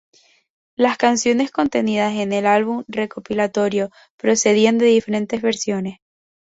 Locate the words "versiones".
5.43-5.99